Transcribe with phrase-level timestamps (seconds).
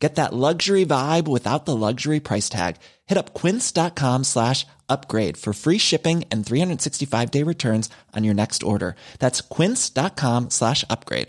[0.00, 2.76] Get that luxury vibe without the luxury price tag.
[3.06, 8.62] Hit up quince.com slash upgrade for free shipping and 365 day returns on your next
[8.62, 8.96] order.
[9.18, 11.28] That's quince.com slash upgrade.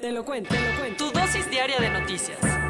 [0.00, 0.96] Te lo cuento, te lo cuento.
[0.96, 2.61] Tu dosis diaria de noticias.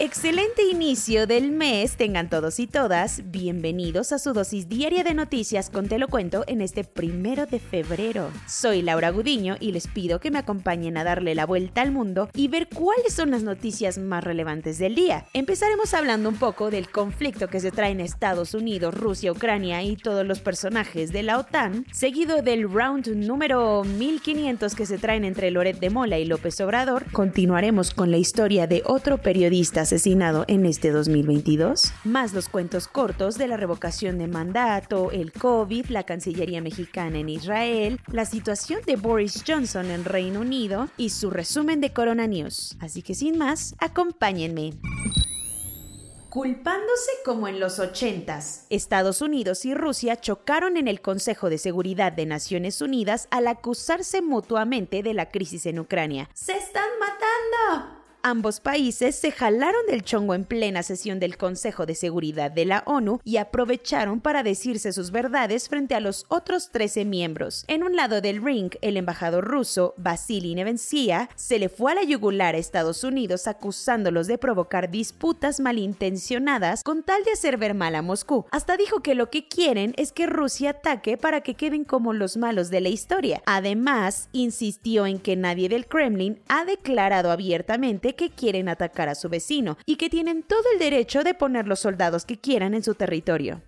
[0.00, 3.22] Excelente inicio del mes, tengan todos y todas.
[3.30, 7.60] Bienvenidos a su dosis diaria de noticias con Te lo cuento en este primero de
[7.60, 8.28] febrero.
[8.48, 12.28] Soy Laura Gudiño y les pido que me acompañen a darle la vuelta al mundo
[12.34, 15.26] y ver cuáles son las noticias más relevantes del día.
[15.32, 19.94] Empezaremos hablando un poco del conflicto que se trae en Estados Unidos, Rusia, Ucrania y
[19.94, 25.52] todos los personajes de la OTAN, seguido del round número 1500 que se traen entre
[25.52, 27.04] Loret de Mola y López Obrador.
[27.12, 33.36] Continuaremos con la historia de otro periodista asesinado en este 2022, más los cuentos cortos
[33.36, 38.96] de la revocación de mandato, el COVID, la Cancillería mexicana en Israel, la situación de
[38.96, 42.76] Boris Johnson en Reino Unido y su resumen de Corona News.
[42.80, 44.72] Así que sin más, acompáñenme.
[46.30, 52.10] Culpándose como en los 80s, Estados Unidos y Rusia chocaron en el Consejo de Seguridad
[52.10, 56.28] de Naciones Unidas al acusarse mutuamente de la crisis en Ucrania.
[56.32, 58.03] ¡Se están matando!
[58.26, 62.82] Ambos países se jalaron del chongo en plena sesión del Consejo de Seguridad de la
[62.86, 67.66] ONU y aprovecharon para decirse sus verdades frente a los otros 13 miembros.
[67.68, 72.02] En un lado del ring, el embajador ruso, Vasily Nevencia, se le fue a la
[72.02, 77.94] yugular a Estados Unidos acusándolos de provocar disputas malintencionadas con tal de hacer ver mal
[77.94, 78.46] a Moscú.
[78.52, 82.38] Hasta dijo que lo que quieren es que Rusia ataque para que queden como los
[82.38, 83.42] malos de la historia.
[83.44, 89.28] Además, insistió en que nadie del Kremlin ha declarado abiertamente que quieren atacar a su
[89.28, 92.94] vecino y que tienen todo el derecho de poner los soldados que quieran en su
[92.94, 93.62] territorio.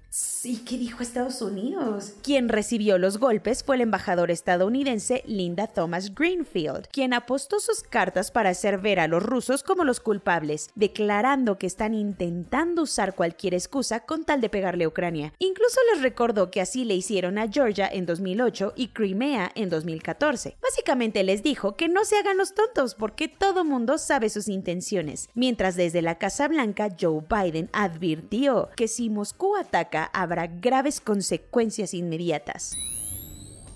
[0.49, 2.15] ¿Y qué dijo Estados Unidos?
[2.23, 8.31] Quien recibió los golpes fue el embajador estadounidense Linda Thomas Greenfield, quien apostó sus cartas
[8.31, 13.55] para hacer ver a los rusos como los culpables, declarando que están intentando usar cualquier
[13.55, 15.35] excusa con tal de pegarle a Ucrania.
[15.41, 20.57] Incluso les recordó que así le hicieron a Georgia en 2008 y Crimea en 2014.
[20.63, 25.29] Básicamente les dijo que no se hagan los tontos porque todo mundo sabe sus intenciones,
[25.35, 31.95] mientras desde la Casa Blanca Joe Biden advirtió que si Moscú ataca habrá graves consecuencias
[31.95, 32.77] inmediatas.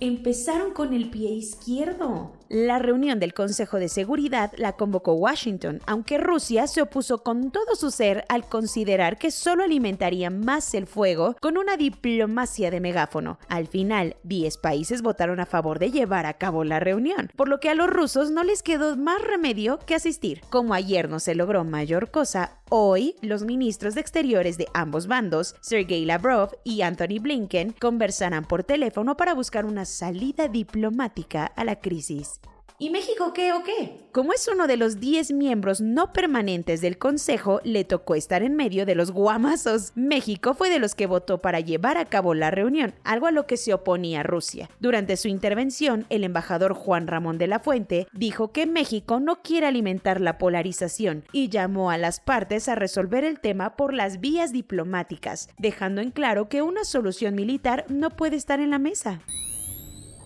[0.01, 2.33] Empezaron con el pie izquierdo.
[2.53, 7.77] La reunión del Consejo de Seguridad la convocó Washington, aunque Rusia se opuso con todo
[7.77, 13.39] su ser al considerar que solo alimentaría más el fuego con una diplomacia de megáfono.
[13.47, 17.61] Al final, 10 países votaron a favor de llevar a cabo la reunión, por lo
[17.61, 20.41] que a los rusos no les quedó más remedio que asistir.
[20.51, 25.57] Como ayer no se logró mayor cosa, Hoy, los ministros de Exteriores de ambos bandos,
[25.61, 31.81] Sergei Lavrov y Anthony Blinken, conversarán por teléfono para buscar una salida diplomática a la
[31.81, 32.40] crisis.
[32.83, 34.07] ¿Y México qué o qué?
[34.11, 38.57] Como es uno de los 10 miembros no permanentes del Consejo, le tocó estar en
[38.57, 39.93] medio de los guamazos.
[39.97, 43.47] México fue de los que votó para llevar a cabo la reunión, algo a lo
[43.47, 44.71] que se oponía Rusia.
[44.81, 49.67] Durante su intervención, el embajador Juan Ramón de la Fuente dijo que México no quiere
[49.67, 54.55] alimentar la polarización y llamó a las partes a resolver el tema por las vías
[54.55, 59.21] diplomáticas, dejando en claro que una solución militar no puede estar en la mesa.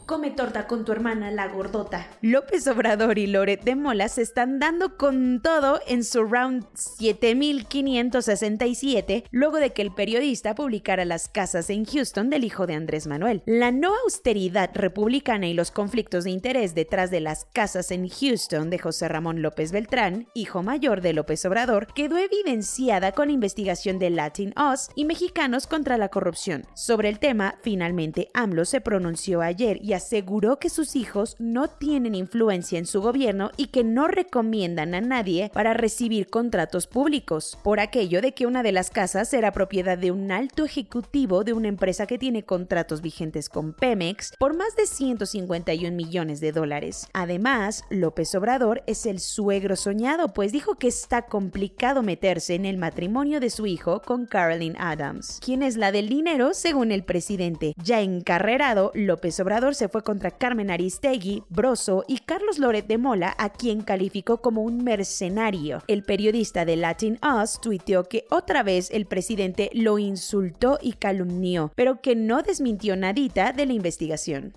[0.07, 2.07] Come torta con tu hermana, la gordota.
[2.21, 9.25] López Obrador y Loret de Mola se están dando con todo en su round 7567,
[9.31, 13.43] luego de que el periodista publicara las casas en Houston del hijo de Andrés Manuel.
[13.47, 18.69] La no austeridad republicana y los conflictos de interés detrás de las casas en Houston
[18.69, 23.99] de José Ramón López Beltrán, hijo mayor de López Obrador, quedó evidenciada con la investigación
[23.99, 26.67] de Latin Oz y Mexicanos contra la corrupción.
[26.75, 32.15] Sobre el tema, finalmente AMLO se pronunció ayer y aseguró que sus hijos no tienen
[32.15, 37.81] influencia en su gobierno y que no recomiendan a nadie para recibir contratos públicos, por
[37.81, 41.69] aquello de que una de las casas era propiedad de un alto ejecutivo de una
[41.69, 47.09] empresa que tiene contratos vigentes con Pemex por más de 151 millones de dólares.
[47.13, 52.79] Además, López Obrador es el suegro soñado, pues dijo que está complicado meterse en el
[52.79, 57.75] matrimonio de su hijo con Carolyn Adams, quien es la del dinero según el presidente.
[57.83, 62.97] Ya encarrerado, López Obrador se se fue contra Carmen Aristegui, Broso y Carlos Loret de
[62.97, 65.83] Mola, a quien calificó como un mercenario.
[65.89, 71.71] El periodista de Latin Us tuiteó que otra vez el presidente lo insultó y calumnió,
[71.77, 74.55] pero que no desmintió nadita de la investigación.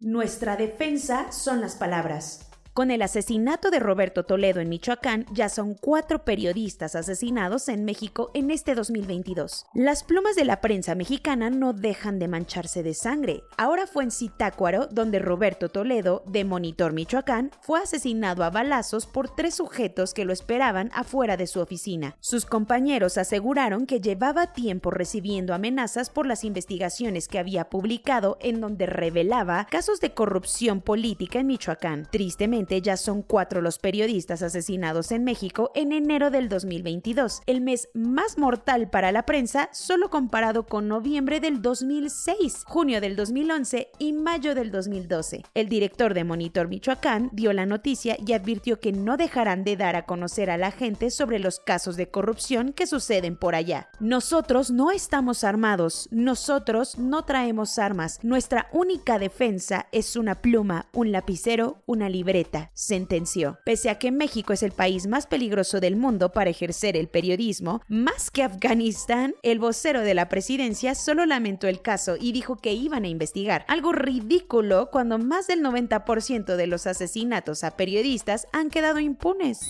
[0.00, 2.53] Nuestra defensa son las palabras.
[2.74, 8.32] Con el asesinato de Roberto Toledo en Michoacán, ya son cuatro periodistas asesinados en México
[8.34, 9.66] en este 2022.
[9.74, 13.44] Las plumas de la prensa mexicana no dejan de mancharse de sangre.
[13.56, 19.32] Ahora fue en Zitácuaro donde Roberto Toledo, de Monitor Michoacán, fue asesinado a balazos por
[19.32, 22.16] tres sujetos que lo esperaban afuera de su oficina.
[22.18, 28.60] Sus compañeros aseguraron que llevaba tiempo recibiendo amenazas por las investigaciones que había publicado en
[28.60, 32.08] donde revelaba casos de corrupción política en Michoacán.
[32.10, 37.88] Tristemente, ya son cuatro los periodistas asesinados en México en enero del 2022, el mes
[37.94, 44.12] más mortal para la prensa solo comparado con noviembre del 2006, junio del 2011 y
[44.12, 45.44] mayo del 2012.
[45.54, 49.96] El director de Monitor Michoacán dio la noticia y advirtió que no dejarán de dar
[49.96, 53.88] a conocer a la gente sobre los casos de corrupción que suceden por allá.
[54.00, 61.12] Nosotros no estamos armados, nosotros no traemos armas, nuestra única defensa es una pluma, un
[61.12, 63.58] lapicero, una libreta sentenció.
[63.64, 67.82] Pese a que México es el país más peligroso del mundo para ejercer el periodismo,
[67.88, 72.72] más que Afganistán, el vocero de la presidencia solo lamentó el caso y dijo que
[72.72, 73.64] iban a investigar.
[73.68, 79.60] Algo ridículo cuando más del 90% de los asesinatos a periodistas han quedado impunes.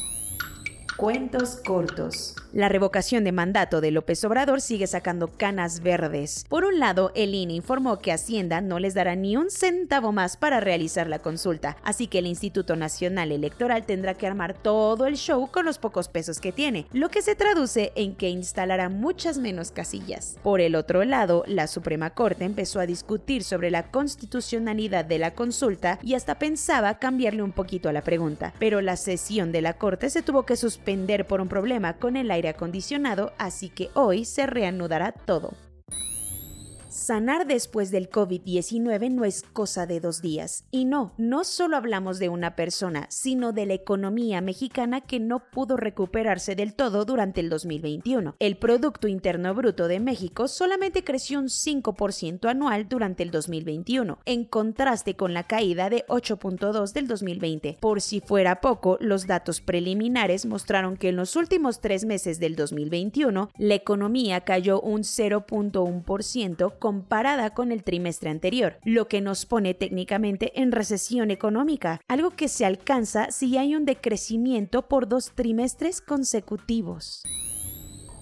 [0.96, 2.36] Cuentos cortos.
[2.52, 6.46] La revocación de mandato de López Obrador sigue sacando canas verdes.
[6.48, 10.36] Por un lado, el INE informó que Hacienda no les dará ni un centavo más
[10.36, 15.16] para realizar la consulta, así que el Instituto Nacional Electoral tendrá que armar todo el
[15.16, 19.38] show con los pocos pesos que tiene, lo que se traduce en que instalará muchas
[19.38, 20.36] menos casillas.
[20.44, 25.34] Por el otro lado, la Suprema Corte empezó a discutir sobre la constitucionalidad de la
[25.34, 29.72] consulta y hasta pensaba cambiarle un poquito a la pregunta, pero la sesión de la
[29.72, 30.83] Corte se tuvo que suspender
[31.26, 35.52] por un problema con el aire acondicionado, así que hoy se reanudará todo.
[37.04, 40.64] Sanar después del COVID-19 no es cosa de dos días.
[40.70, 45.40] Y no, no solo hablamos de una persona, sino de la economía mexicana que no
[45.50, 48.36] pudo recuperarse del todo durante el 2021.
[48.38, 54.46] El Producto Interno Bruto de México solamente creció un 5% anual durante el 2021, en
[54.46, 57.76] contraste con la caída de 8.2 del 2020.
[57.80, 62.56] Por si fuera poco, los datos preliminares mostraron que en los últimos tres meses del
[62.56, 69.74] 2021, la economía cayó un 0.1% comparada con el trimestre anterior, lo que nos pone
[69.74, 76.00] técnicamente en recesión económica, algo que se alcanza si hay un decrecimiento por dos trimestres
[76.00, 77.24] consecutivos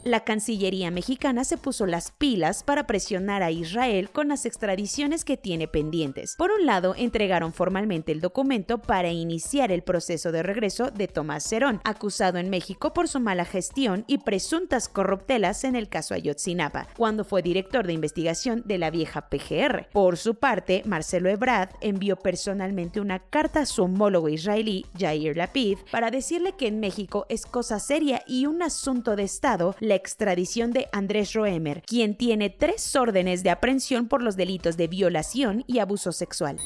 [0.05, 5.37] la Cancillería mexicana se puso las pilas para presionar a Israel con las extradiciones que
[5.37, 6.35] tiene pendientes.
[6.37, 11.45] Por un lado, entregaron formalmente el documento para iniciar el proceso de regreso de Tomás
[11.45, 16.89] Cerón, acusado en México por su mala gestión y presuntas corruptelas en el caso Ayotzinapa,
[16.97, 19.89] cuando fue director de investigación de la vieja PGR.
[19.93, 25.79] Por su parte, Marcelo Ebrard envió personalmente una carta a su homólogo israelí, Jair Lapid,
[25.91, 30.73] para decirle que en México es cosa seria y un asunto de Estado la extradición
[30.73, 35.81] de Andrés Roemer, quien tiene tres órdenes de aprehensión por los delitos de violación y
[35.81, 36.57] abuso sexual.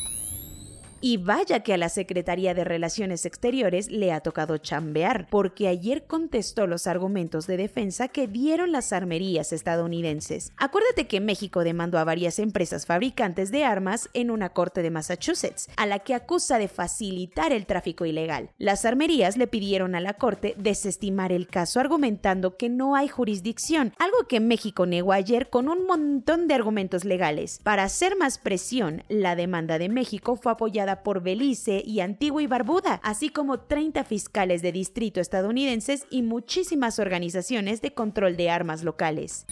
[1.01, 6.05] Y vaya que a la Secretaría de Relaciones Exteriores le ha tocado chambear, porque ayer
[6.07, 10.53] contestó los argumentos de defensa que dieron las armerías estadounidenses.
[10.57, 15.69] Acuérdate que México demandó a varias empresas fabricantes de armas en una corte de Massachusetts,
[15.77, 18.51] a la que acusa de facilitar el tráfico ilegal.
[18.59, 23.93] Las armerías le pidieron a la corte desestimar el caso argumentando que no hay jurisdicción,
[23.99, 27.61] algo que México negó ayer con un montón de argumentos legales.
[27.63, 32.47] Para hacer más presión, la demanda de México fue apoyada por Belice y Antigua y
[32.47, 38.85] Barbuda, así como 30 fiscales de distrito estadounidenses y muchísimas organizaciones de control de armas
[38.85, 39.47] locales.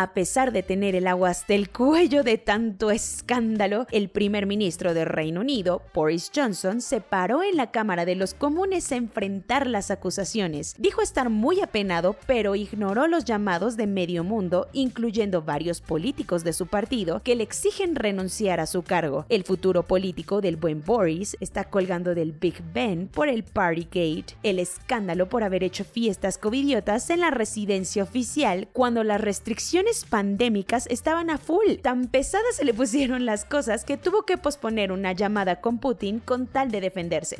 [0.00, 4.94] A pesar de tener el agua hasta el cuello de tanto escándalo, el primer ministro
[4.94, 9.66] del Reino Unido, Boris Johnson, se paró en la Cámara de los Comunes a enfrentar
[9.66, 10.74] las acusaciones.
[10.78, 16.54] Dijo estar muy apenado, pero ignoró los llamados de medio mundo, incluyendo varios políticos de
[16.54, 19.26] su partido, que le exigen renunciar a su cargo.
[19.28, 24.60] El futuro político del buen Boris está colgando del Big Ben por el Partygate, el
[24.60, 31.30] escándalo por haber hecho fiestas covidiotas en la residencia oficial cuando las restricciones pandémicas estaban
[31.30, 31.76] a full.
[31.82, 36.20] Tan pesadas se le pusieron las cosas que tuvo que posponer una llamada con Putin
[36.20, 37.38] con tal de defenderse.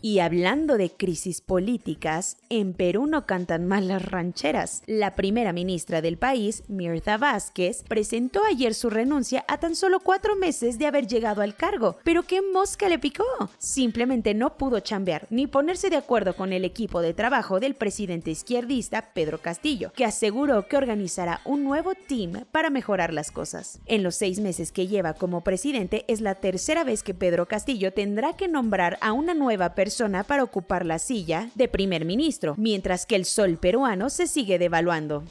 [0.00, 4.82] Y hablando de crisis políticas, en Perú no cantan mal las rancheras.
[4.86, 10.36] La primera ministra del país, Mirta Vázquez, presentó ayer su renuncia a tan solo cuatro
[10.36, 11.96] meses de haber llegado al cargo.
[12.04, 13.24] Pero ¿qué mosca le picó?
[13.58, 18.30] Simplemente no pudo chambear ni ponerse de acuerdo con el equipo de trabajo del presidente
[18.30, 23.80] izquierdista Pedro Castillo, que aseguró que organizará un nuevo team para mejorar las cosas.
[23.86, 27.92] En los seis meses que lleva como presidente es la tercera vez que Pedro Castillo
[27.92, 33.06] tendrá que nombrar a una nueva persona para ocupar la silla de primer ministro, mientras
[33.06, 35.24] que el sol peruano se sigue devaluando.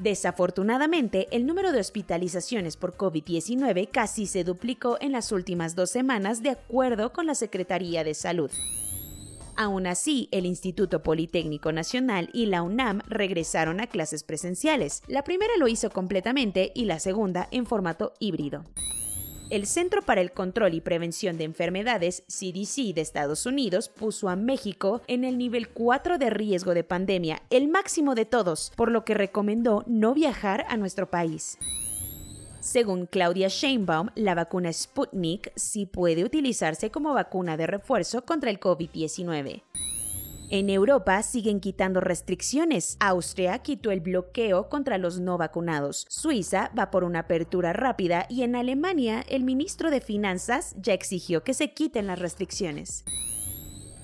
[0.00, 6.42] Desafortunadamente, el número de hospitalizaciones por COVID-19 casi se duplicó en las últimas dos semanas
[6.42, 8.50] de acuerdo con la Secretaría de Salud.
[9.58, 15.02] Aún así, el Instituto Politécnico Nacional y la UNAM regresaron a clases presenciales.
[15.08, 18.62] La primera lo hizo completamente y la segunda en formato híbrido.
[19.50, 24.36] El Centro para el Control y Prevención de Enfermedades, CDC de Estados Unidos, puso a
[24.36, 29.04] México en el nivel 4 de riesgo de pandemia, el máximo de todos, por lo
[29.04, 31.58] que recomendó no viajar a nuestro país.
[32.68, 38.60] Según Claudia Sheinbaum, la vacuna Sputnik sí puede utilizarse como vacuna de refuerzo contra el
[38.60, 39.62] COVID-19.
[40.50, 42.98] En Europa siguen quitando restricciones.
[43.00, 46.04] Austria quitó el bloqueo contra los no vacunados.
[46.10, 51.42] Suiza va por una apertura rápida y en Alemania el ministro de Finanzas ya exigió
[51.42, 53.06] que se quiten las restricciones.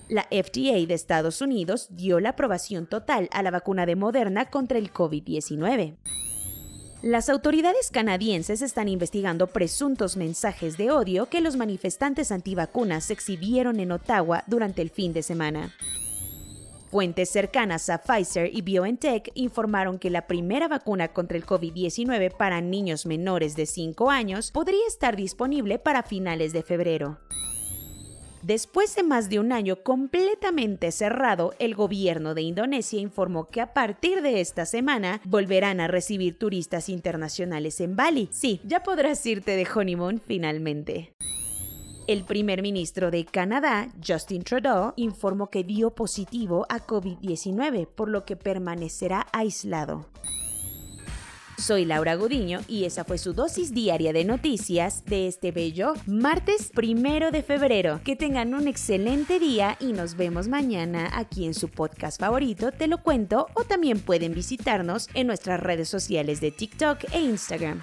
[0.08, 4.78] La FDA de Estados Unidos dio la aprobación total a la vacuna de Moderna contra
[4.78, 5.98] el COVID-19.
[7.04, 13.92] Las autoridades canadienses están investigando presuntos mensajes de odio que los manifestantes antivacunas exhibieron en
[13.92, 15.74] Ottawa durante el fin de semana.
[16.90, 22.62] Fuentes cercanas a Pfizer y BioNTech informaron que la primera vacuna contra el COVID-19 para
[22.62, 27.18] niños menores de 5 años podría estar disponible para finales de febrero.
[28.44, 33.72] Después de más de un año completamente cerrado, el gobierno de Indonesia informó que a
[33.72, 38.28] partir de esta semana volverán a recibir turistas internacionales en Bali.
[38.32, 41.14] Sí, ya podrás irte de honeymoon finalmente.
[42.06, 48.26] El primer ministro de Canadá, Justin Trudeau, informó que dio positivo a COVID-19, por lo
[48.26, 50.04] que permanecerá aislado.
[51.58, 56.70] Soy Laura Gudiño y esa fue su dosis diaria de noticias de este bello martes
[56.74, 58.00] primero de febrero.
[58.04, 62.88] Que tengan un excelente día y nos vemos mañana aquí en su podcast favorito, Te
[62.88, 67.82] lo cuento, o también pueden visitarnos en nuestras redes sociales de TikTok e Instagram.